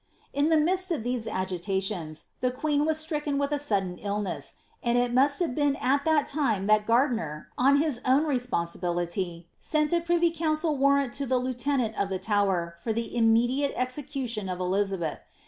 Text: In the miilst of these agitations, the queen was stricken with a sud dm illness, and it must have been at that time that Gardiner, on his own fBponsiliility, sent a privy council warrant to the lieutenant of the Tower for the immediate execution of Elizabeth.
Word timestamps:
In 0.33 0.49
the 0.49 0.55
miilst 0.57 0.89
of 0.89 1.03
these 1.03 1.27
agitations, 1.27 2.23
the 2.39 2.49
queen 2.49 2.85
was 2.85 2.97
stricken 2.97 3.37
with 3.37 3.51
a 3.51 3.59
sud 3.59 3.83
dm 3.83 3.99
illness, 4.03 4.55
and 4.81 4.97
it 4.97 5.13
must 5.13 5.39
have 5.41 5.53
been 5.53 5.75
at 5.75 6.05
that 6.05 6.25
time 6.25 6.65
that 6.65 6.87
Gardiner, 6.87 7.49
on 7.55 7.77
his 7.77 8.01
own 8.03 8.23
fBponsiliility, 8.23 9.45
sent 9.59 9.93
a 9.93 10.01
privy 10.01 10.31
council 10.31 10.75
warrant 10.75 11.13
to 11.13 11.27
the 11.27 11.37
lieutenant 11.37 11.95
of 12.01 12.09
the 12.09 12.17
Tower 12.17 12.77
for 12.83 12.91
the 12.91 13.15
immediate 13.15 13.73
execution 13.75 14.49
of 14.49 14.59
Elizabeth. 14.59 15.19